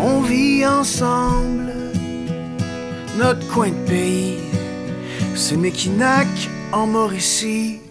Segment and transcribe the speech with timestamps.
[0.00, 1.72] On vit ensemble
[3.18, 4.38] notre coin de pays,
[5.34, 6.28] c'est Mekinac
[6.72, 7.83] en Mauricie.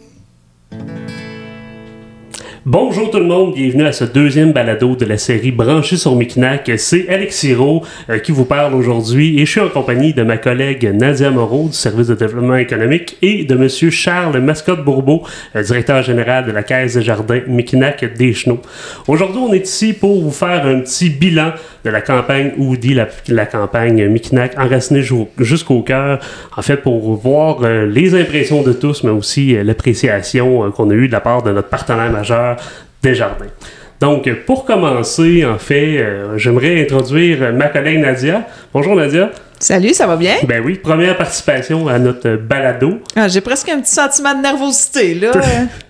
[2.66, 6.72] Bonjour tout le monde, bienvenue à ce deuxième balado de la série Branché sur Mekinac.
[6.78, 10.38] C'est Alex Siro euh, qui vous parle aujourd'hui et je suis en compagnie de ma
[10.38, 15.24] collègue Nadia Moreau du service de développement économique et de monsieur Charles Mascotte-Bourbeau,
[15.58, 18.62] euh, directeur général de la Caisse des jardins Mekinac des Chenaux.
[19.10, 21.52] Aujourd'hui, on est ici pour vous faire un petit bilan
[21.84, 25.04] de la campagne Oudi, la, la campagne Mekinac enracinée
[25.38, 26.20] jusqu'au cœur,
[26.56, 31.10] en fait pour voir euh, les impressions de tous, mais aussi l'appréciation qu'on a eue
[31.10, 32.53] de la part de notre partenaire majeur
[33.02, 33.48] Desjardins.
[34.04, 38.46] Donc, pour commencer, en fait, euh, j'aimerais introduire ma collègue Nadia.
[38.74, 39.32] Bonjour Nadia.
[39.60, 40.36] Salut, ça va bien?
[40.46, 43.00] Ben oui, première participation à notre balado.
[43.16, 45.32] Ah, J'ai presque un petit sentiment de nervosité, là.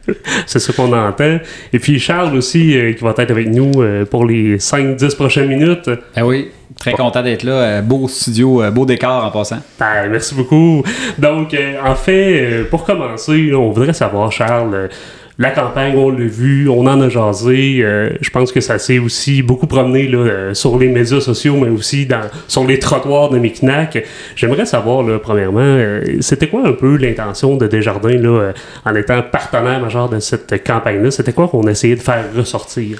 [0.45, 1.39] C'est ce qu'on entend.
[1.72, 5.48] Et puis Charles aussi, euh, qui va être avec nous euh, pour les 5-10 prochaines
[5.48, 5.89] minutes.
[6.16, 7.81] Ben oui, très content d'être là.
[7.81, 9.58] beau studio, beau décor en passant.
[9.80, 10.83] Ben, merci beaucoup.
[11.17, 14.89] Donc, en fait, pour commencer, on voudrait savoir, Charles,
[15.39, 17.80] la campagne, on l'a vu, on en a jasé.
[17.81, 21.58] Euh, je pense que ça s'est aussi beaucoup promené là, euh, sur les médias sociaux,
[21.58, 24.04] mais aussi dans, sur les trottoirs de Mekinac.
[24.36, 28.54] J'aimerais savoir, là, premièrement, euh, c'était quoi un peu l'intention de Desjardins là,
[28.86, 31.09] en étant partenaire majeur de cette campagne-là?
[31.09, 33.00] C'était quoi qu'on essayait de faire ressortir?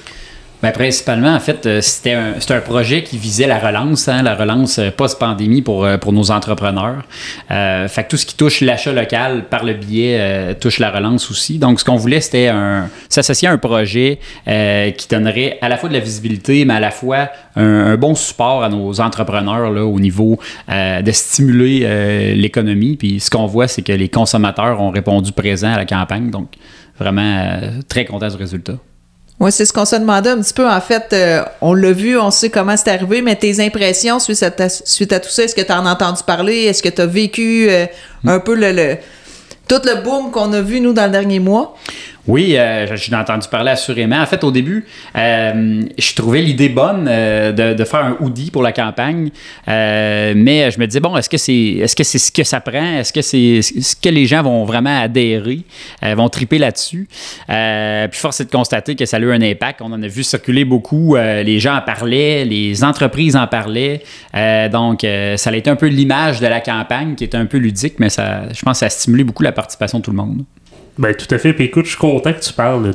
[0.64, 4.78] Ben, principalement, en fait, euh, c'était un, projet qui visait la relance, hein, la relance
[4.78, 7.02] euh, post-pandémie pour, euh, pour nos entrepreneurs.
[7.50, 11.58] Fait que tout ce qui touche l'achat local par le biais touche la relance aussi.
[11.58, 12.50] Donc, ce qu'on voulait, c'était
[13.10, 16.90] s'associer à un projet qui donnerait à la fois de la visibilité, mais à la
[16.90, 22.96] fois un, bon support à nos entrepreneurs là, au niveau de stimuler l'économie.
[22.96, 26.30] Puis ce qu'on voit, c'est que les consommateurs ont répondu présent à la campagne.
[26.30, 26.54] Donc,
[26.98, 28.78] vraiment très content du résultat.
[29.40, 30.68] Oui, c'est ce qu'on se demandait un petit peu.
[30.68, 34.42] En fait, euh, on l'a vu, on sait comment c'est arrivé, mais tes impressions suite
[34.42, 36.64] à, suite à tout ça, est-ce que tu en as entendu parler?
[36.64, 37.86] Est-ce que tu as vécu euh,
[38.24, 38.96] un peu le,
[39.66, 41.76] tout le boom qu'on a vu, nous, dans le dernier mois?
[42.26, 44.18] Oui, euh, j'ai entendu parler assurément.
[44.18, 48.62] En fait, au début, euh, je trouvais l'idée bonne euh, de, faire un hoodie pour
[48.62, 49.30] la campagne,
[49.66, 52.98] mais je me disais bon, est-ce que c'est est-ce que c'est ce que ça prend?
[52.98, 55.60] Est-ce que c'est ce que les gens vont vraiment adhérer,
[56.02, 57.08] vont triper là-dessus?
[57.46, 59.82] Puis force est de constater que ça a eu un impact.
[59.82, 61.16] On en a vu circuler beaucoup.
[61.16, 64.02] les gens en parlaient, les entreprises en parlaient.
[64.72, 67.94] donc, ça a été un peu l'image de la campagne qui était un peu ludique,
[67.98, 70.44] mais ça, je pense, que ça a stimulé beaucoup la participation de tout le monde.
[70.96, 71.52] Ben, tout à fait.
[71.52, 72.92] Puis écoute, je suis content que tu parles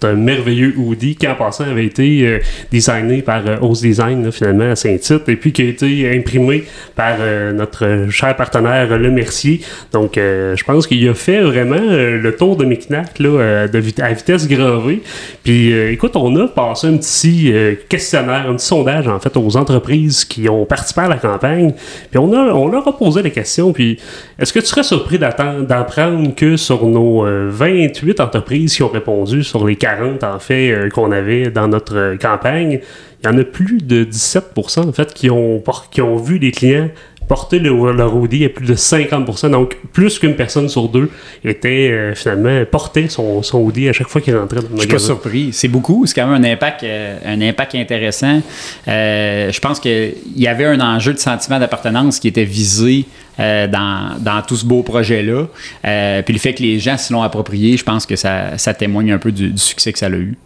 [0.00, 2.38] d'un merveilleux hoodie qui, en passant, avait été euh,
[2.70, 6.64] designé par euh, Design, finalement, à Saint-Tite, et puis qui a été imprimé
[6.96, 9.60] par euh, notre cher partenaire Le Mercier.
[9.92, 14.48] Donc, euh, je pense qu'il a fait vraiment le tour de Mekinac, là, à vitesse
[14.48, 15.02] grand V.
[15.44, 17.52] Puis, écoute, on a passé un petit
[17.88, 21.74] questionnaire, un petit sondage, en fait, aux entreprises qui ont participé à la campagne.
[22.10, 23.72] Puis, on, a, on leur a posé des questions.
[23.72, 23.98] Puis,
[24.42, 29.64] est-ce que tu serais surpris d'apprendre que sur nos 28 entreprises qui ont répondu sur
[29.64, 32.80] les 40 en fait euh, qu'on avait dans notre euh, campagne.
[33.22, 36.50] Il y en a plus de 17% en fait qui ont, qui ont vu les
[36.50, 36.90] clients
[37.32, 39.50] porter le, leur Audi à plus de 50%.
[39.50, 41.10] Donc, plus qu'une personne sur deux
[41.44, 44.82] était euh, finalement portait son, son Audi à chaque fois qu'il rentrait dans le magasin.
[44.82, 45.48] Je suis pas surpris.
[45.52, 46.04] C'est beaucoup.
[46.04, 48.42] C'est quand même un impact, un impact intéressant.
[48.86, 53.06] je pense qu'il y avait un enjeu de sentiment d'appartenance qui était visé
[53.40, 55.46] euh, dans, dans, tout ce beau projet-là.
[55.86, 58.74] Euh, puis le fait que les gens s'y l'ont approprié, je pense que ça, ça
[58.74, 60.36] témoigne un peu du, succès que ça a eu.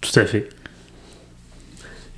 [0.00, 0.48] Tout à fait.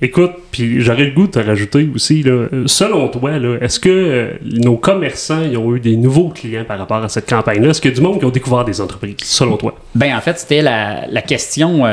[0.01, 4.33] Écoute, puis j'aurais le goût de te rajouter aussi, là, selon toi, est-ce que euh,
[4.43, 7.69] nos commerçants ont eu des nouveaux clients par rapport à cette campagne-là?
[7.69, 9.73] Est-ce a du monde qui ont découvert des entreprises, selon toi?
[9.95, 11.83] Ben en fait, c'était la, la, question,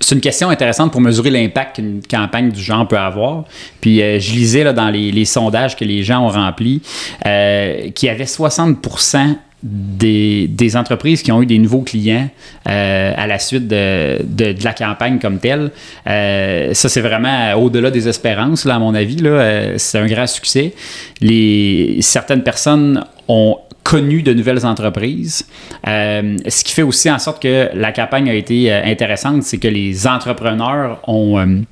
[0.00, 3.44] c'est une question intéressante pour mesurer l'impact qu'une campagne du genre peut avoir.
[3.80, 6.82] Puis je lisais là, dans les, les, sondages que les gens ont remplis
[7.26, 8.78] euh, qu'il y avait 60
[9.64, 12.28] des, entreprises qui ont eu des nouveaux clients
[12.68, 15.70] euh, à la suite de, la campagne comme telle.
[16.06, 19.16] Euh, ça, c'est vraiment au-delà des espérances, là, à mon avis.
[19.24, 20.74] Euh, c'est un grand succès.
[22.00, 25.46] Certaines personnes ont connu de nouvelles entreprises.
[25.84, 30.06] ce qui fait aussi en sorte que la campagne a été intéressante, c'est que les
[30.06, 31.64] entrepreneurs ont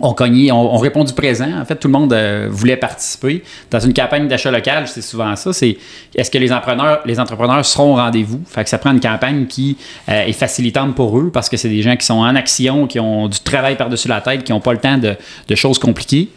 [0.00, 0.14] on
[0.52, 1.48] on, répond du présent.
[1.58, 3.42] En fait, tout le monde euh, voulait participer.
[3.70, 5.54] Dans une campagne d'achat local, c'est souvent ça.
[5.54, 5.78] C'est
[6.14, 8.42] est-ce que les entrepreneurs, seront au rendez-vous?
[8.46, 9.78] Fait que ça prend une campagne qui
[10.10, 13.00] euh, est facilitante pour eux parce que c'est des gens qui sont en action, qui
[13.00, 15.16] ont du travail par-dessus la tête, qui n'ont pas le temps de,
[15.54, 16.28] choses compliquées.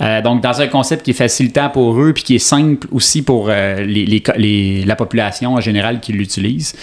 [0.00, 3.20] Euh, donc, dans un concept qui est facilitant pour eux puis qui est simple aussi
[3.20, 6.74] pour la population en général qui l'utilise,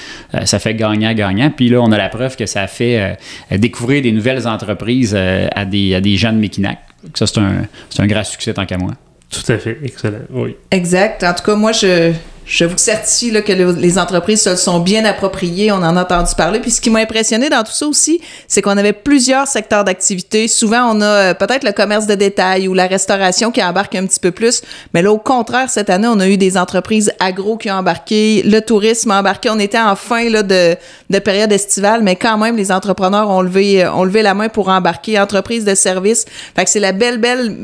[0.46, 1.50] ça fait gagnant-gagnant.
[1.50, 3.18] Puis là, on a la preuve que ça fait
[3.52, 6.80] découvrir des nouvelles entreprises à des, à des de Mekinac.
[7.14, 8.92] Ça, c'est un, c'est un grand succès tant qu'à moi.
[9.30, 10.56] Tout à fait, excellent, oui.
[10.72, 11.24] Exact.
[11.24, 12.12] En tout cas, moi, je,
[12.52, 15.72] je vous certifie là, que le- les entreprises se sont bien appropriées.
[15.72, 16.60] On en a entendu parler.
[16.60, 20.48] Puis ce qui m'a impressionné dans tout ça aussi, c'est qu'on avait plusieurs secteurs d'activité.
[20.48, 24.08] Souvent, on a euh, peut-être le commerce de détail ou la restauration qui embarque un
[24.08, 24.64] petit peu plus.
[24.96, 28.42] Mais là, au contraire, cette année, on a eu des entreprises agro qui ont embarqué,
[28.44, 29.52] le tourisme a embarqué.
[29.52, 30.76] On était en fin là, de,
[31.12, 34.50] de période estivale, mais quand même, les entrepreneurs ont levé, euh, ont levé la main
[34.50, 35.20] pour embarquer.
[35.20, 36.26] Entreprises de services.
[36.56, 37.56] Fait que c'est la belle, belle,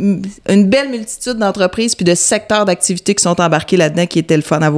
[0.48, 4.44] une belle multitude d'entreprises puis de secteurs d'activité qui sont embarqués là-dedans qui était le
[4.44, 4.75] fun à voir.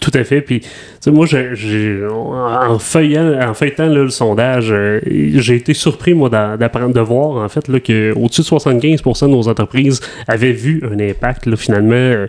[0.00, 0.40] Tout à fait.
[0.42, 0.62] Puis,
[1.04, 6.94] sais, moi, j'ai, en, en feuilletant le sondage, euh, j'ai été surpris, moi, d'a- d'apprendre,
[6.94, 11.46] de voir, en fait, là, qu'au-dessus de 75% de nos entreprises avaient vu un impact,
[11.46, 11.92] là, finalement.
[11.94, 12.26] euh,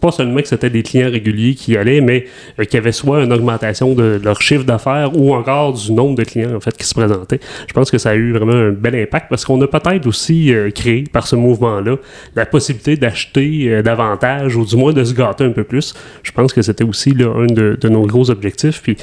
[0.00, 2.26] pas, seulement que c'était des clients réguliers qui allaient, mais
[2.58, 6.14] euh, qu'il y avait soit une augmentation de leur chiffre d'affaires ou encore du nombre
[6.16, 7.40] de clients, en fait, qui se présentaient.
[7.66, 10.52] Je pense que ça a eu vraiment un bel impact parce qu'on a peut-être aussi
[10.74, 11.96] créé, par ce mouvement-là,
[12.34, 15.94] la possibilité d'acheter davantage ou du moins de se gâter un peu plus.
[16.22, 18.82] Je pense que c'était aussi là, un de, de nos gros objectifs.
[18.82, 18.96] Puis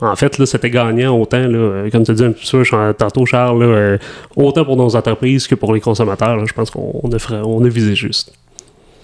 [0.00, 2.64] en fait, là, c'était gagnant autant, là, comme tu dis un petit peu
[2.94, 3.98] tantôt, Charles, euh,
[4.36, 6.44] autant pour nos entreprises que pour les consommateurs.
[6.46, 8.32] je pense qu'on on a, on visé juste.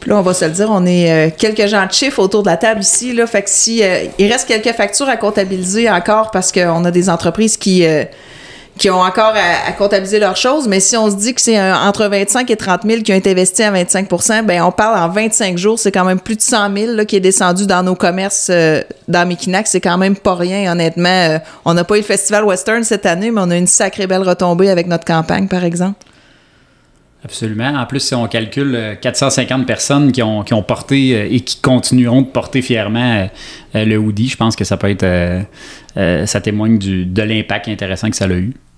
[0.01, 2.43] Puis là, on va se le dire, on est euh, quelques gens de chiffres autour
[2.43, 3.13] de la table ici.
[3.13, 6.91] Là, fait que si euh, il reste quelques factures à comptabiliser encore parce qu'on a
[6.91, 7.85] des entreprises qui,
[8.78, 12.06] qui ont encore à, comptabiliser leurs choses, mais si on se dit que c'est entre
[12.06, 15.56] 25 et 30 000 qui ont été investis à 25% ben on parle en 25
[15.56, 18.49] jours, c'est quand même plus de 100 000 là, qui est descendu dans nos commerces
[18.50, 19.67] euh, dans Mekinac.
[19.67, 21.08] C'est quand même pas rien, honnêtement.
[21.08, 24.06] Euh, on n'a pas eu le Festival Western cette année, mais on a une sacrée
[24.06, 26.05] belle retombée avec notre campagne, par exemple.
[27.25, 27.75] Absolument.
[27.76, 31.40] En plus, si on calcule euh, 450 personnes qui ont, qui ont porté euh, et
[31.40, 33.26] qui continueront de porter fièrement euh,
[33.75, 35.02] euh, le hoodie, je pense que ça peut être.
[35.02, 35.43] euh,
[35.96, 38.52] euh, ça témoigne de l'impact intéressant que ça a eu.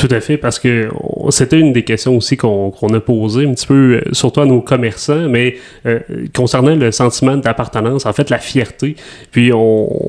[0.00, 0.88] Tout à fait, parce que
[1.28, 4.62] c'était une des questions aussi qu'on a posées un petit peu, euh, surtout à nos
[4.62, 5.98] commerçants, mais euh,
[6.34, 8.96] concernant le sentiment d'appartenance, en fait, la fierté.
[9.30, 9.58] Puis, on,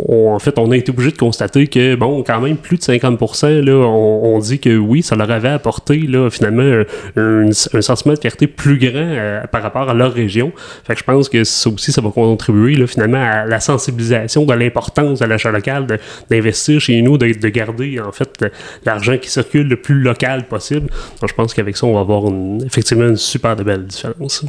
[0.09, 2.83] on- en fait, on a été obligé de constater que, bon, quand même, plus de
[2.83, 6.83] 50 là, on, dit que oui, ça leur avait apporté, là, finalement,
[7.17, 7.51] un, un-
[7.81, 10.53] sentiment de fierté plus grand euh, par rapport à leur région.
[10.85, 14.45] Fait que je pense que ça aussi, ça va contribuer, là, finalement, à la sensibilisation
[14.45, 15.85] de l'importance de l'achat local,
[16.29, 18.45] d'investir chez nous, de, de garder, en fait,
[18.85, 20.87] l'argent qui circule le plus local possible.
[21.19, 22.31] Donc, je pense qu'avec ça, on va avoir
[22.65, 24.43] effectivement une super belle différence.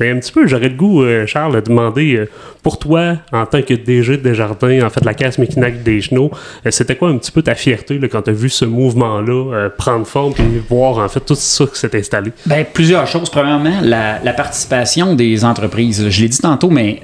[0.00, 2.28] Mais un petit peu, j'aurais le goût, euh, Charles, de demander euh,
[2.62, 6.30] pour toi, en tant que DG de Desjardins, en fait, la casse Mekinac des Genoux,
[6.66, 10.06] euh, c'était quoi un petit peu ta fierté quand tu as vu ce mouvement-là prendre
[10.06, 12.32] forme et voir en fait tout ça qui s'est installé?
[12.46, 13.28] Ben, plusieurs choses.
[13.30, 16.08] Premièrement, la, participation des entreprises.
[16.08, 17.02] Je l'ai dit tantôt, mais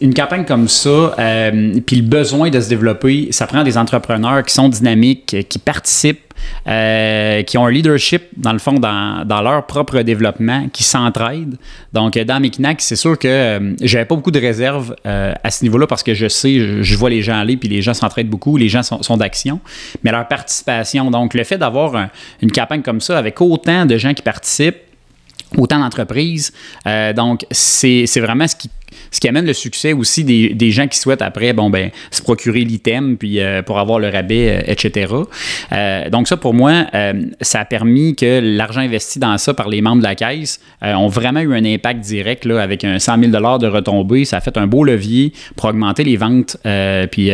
[0.00, 1.14] une campagne comme ça,
[1.86, 6.25] puis le besoin de se développer, ça prend des entrepreneurs qui sont dynamiques, qui participent,
[6.66, 11.56] euh, qui ont un leadership, dans le fond, dans, leur propre développement, qui s'entraident.
[11.92, 15.50] Donc, euh, dans Mekinac, c'est sûr que euh, j'avais pas beaucoup de réserves euh, à
[15.50, 18.28] ce niveau-là parce que je sais, je, vois les gens aller, puis les gens s'entraident
[18.28, 19.60] beaucoup, les gens sont, d'action.
[20.02, 22.10] Mais leur participation, donc le fait d'avoir un-
[22.42, 24.76] une campagne comme ça avec autant de gens qui participent,
[25.56, 26.52] autant d'entreprises.
[27.14, 28.68] Donc, c'est vraiment ce qui,
[29.16, 32.20] ce qui amène le succès aussi des, des gens qui souhaitent après, bon, ben, se
[32.20, 35.14] procurer l'item, puis euh, pour avoir le rabais, euh, etc.
[35.72, 39.70] Euh, donc, ça, pour moi, euh, ça a permis que l'argent investi dans ça par
[39.70, 42.98] les membres de la caisse euh, ont vraiment eu un impact direct, là, avec un
[42.98, 44.26] 100 000 de retombées.
[44.26, 46.58] Ça a fait un beau levier pour augmenter les ventes,
[47.10, 47.30] puis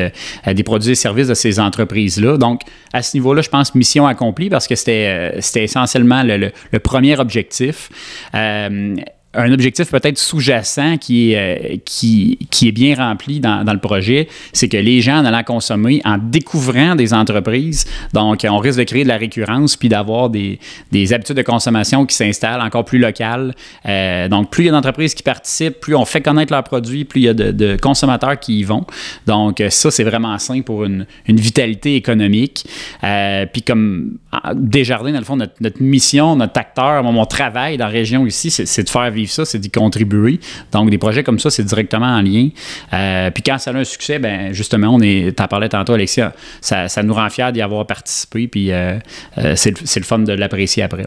[0.46, 2.36] des produits et services de ces entreprises-là.
[2.36, 2.60] Donc,
[2.92, 6.78] à ce niveau-là, je pense mission accomplie parce que c'était c'était essentiellement le, le- le
[6.78, 7.88] premier objectif.
[8.34, 8.94] Euh,
[9.34, 11.36] un objectif peut-être sous-jacent qui, est,
[11.74, 15.24] euh, qui, qui est bien rempli dans, dans le projet, c'est que les gens en
[15.24, 19.88] allant consommer, en découvrant des entreprises, donc on risque de créer de la récurrence puis
[19.88, 20.58] d'avoir des,
[20.90, 23.54] des habitudes de consommation qui s'installent encore plus locales.
[23.86, 27.04] Euh, donc plus il y a d'entreprises qui participent, plus on fait connaître leurs produits,
[27.04, 28.84] plus il y a de, consommateurs qui y vont.
[29.26, 32.66] Donc euh, ça, c'est vraiment sain pour une, une vitalité économique.
[33.52, 37.86] Puis comme ah, Desjardins, dans le fond, notre, notre mission, notre acteur, mon, travail dans
[37.86, 40.40] la région ici, c'est de faire vivre ça, c'est d'y contribuer.
[40.72, 42.48] Donc, des projets comme ça, c'est directement en lien.
[42.92, 46.32] Euh, puis quand ça a un succès, ben justement, on est, t'en parlais tantôt, Alexia,
[46.60, 48.98] ça, ça nous rend fiers d'y avoir participé, puis euh,
[49.38, 51.06] euh, c'est le- c'est le fun de l'apprécier après.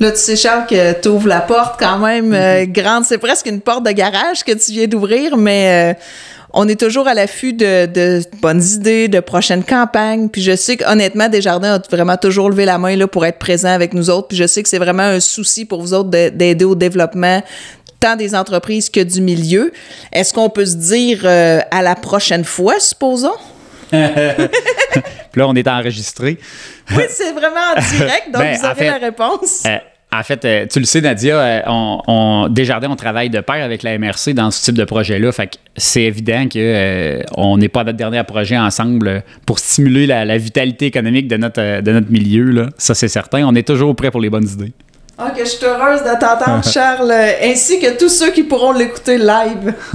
[0.00, 3.04] Là, tu sais, Charles, que tu ouvres la porte quand même euh, grande.
[3.04, 5.94] C'est presque une porte de garage que tu viens d'ouvrir, mais
[6.52, 10.28] on est toujours à l'affût de, de bonnes idées, de prochaines campagnes.
[10.28, 13.68] Puis je sais qu'honnêtement, Desjardins a vraiment toujours levé la main là, pour être présent
[13.72, 14.28] avec nous autres.
[14.28, 17.42] Puis je sais que c'est vraiment un souci pour vous autres de- d'aider au développement
[18.00, 19.72] tant des entreprises que du milieu.
[20.12, 23.34] Est-ce qu'on peut se dire euh, à la prochaine fois, supposons?
[23.90, 23.98] Puis
[25.40, 26.38] là, on est enregistré.
[26.96, 29.62] Oui, c'est vraiment en direct, donc Ben, vous aurez fait, la réponse.
[29.66, 29.76] Euh,
[30.12, 33.64] en fait, euh, tu le sais, Nadia, euh, on, on- Desjardins, on travaille de pair
[33.64, 35.30] avec la MRC dans ce type de projet-là.
[35.32, 39.58] Fait que c'est évident que euh, on n'est pas à notre dernier projet ensemble pour
[39.60, 42.44] stimuler la, la vitalité économique de notre, de notre milieu.
[42.50, 42.68] Là.
[42.76, 43.44] Ça, c'est certain.
[43.46, 44.72] On est toujours prêt pour les bonnes idées.
[45.18, 47.12] Ok, je suis heureuse de t'entendre, Charles,
[47.44, 49.74] ainsi que tous ceux qui pourront l'écouter live.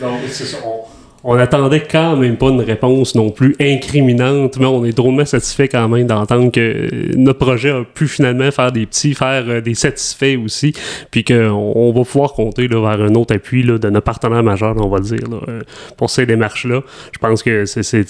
[0.00, 0.56] Donc, c'est ça.
[0.64, 0.80] On,
[1.24, 5.68] on attendait quand même pas une réponse non plus incriminante, mais on est drôlement satisfait
[5.68, 9.60] quand même d'entendre que euh, notre projet a pu finalement faire des petits, faire euh,
[9.60, 10.72] des satisfaits aussi,
[11.12, 14.42] puis qu'on on va pouvoir compter là, vers un autre appui là, de nos partenaires
[14.42, 15.60] majeurs, on va dire, là, euh,
[15.96, 16.82] pour ces démarches-là.
[17.12, 18.02] Je pense que c'est-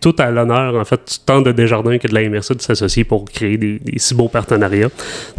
[0.00, 3.24] tout à l'honneur, en fait, tant de Desjardins que de la MRC de s'associer pour
[3.24, 4.90] créer des, si beaux partenariats.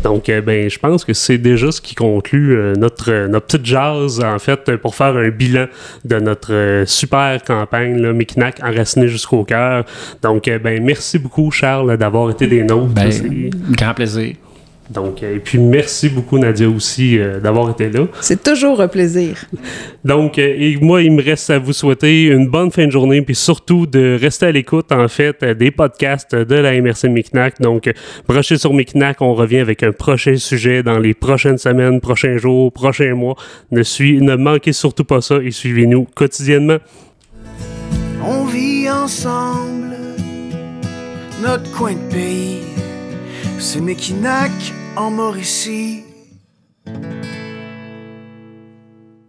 [0.04, 4.40] Donc, ben, je pense que c'est déjà ce qui conclut notre, notre petite jazz, en
[4.40, 5.68] fait, pour faire un bilan
[6.06, 9.86] de notre super campagne, là, Micnac enraciné jusqu'au cœur.
[10.22, 12.94] Donc, euh, ben, merci beaucoup, Charles, d'avoir été des nôtres.
[12.94, 14.36] Ben, grand plaisir.
[14.90, 18.08] Donc, euh, et puis merci beaucoup, Nadia, aussi, euh, d'avoir été là.
[18.22, 19.36] C'est toujours un plaisir.
[20.04, 23.22] Donc, euh, et moi, il me reste à vous souhaiter une bonne fin de journée,
[23.22, 27.62] puis surtout de rester à l'écoute, en fait, des podcasts de la MRC Micnac.
[27.62, 27.92] Donc,
[28.28, 32.72] brochez sur Micnac, on revient avec un prochain sujet dans les prochaines semaines, prochains jours,
[32.72, 33.36] prochains mois.
[33.72, 36.78] Ne, suis, ne manquez surtout pas ça et suivez-nous quotidiennement
[38.24, 39.98] on vit ensemble.
[41.42, 42.64] Notre coin de pays,
[43.60, 44.52] c'est Mékinac
[44.96, 46.04] en Mauricie.